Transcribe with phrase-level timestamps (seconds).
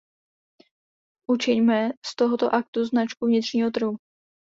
[1.31, 3.97] Učiňme z tohoto aktu značku vnitřního trhu!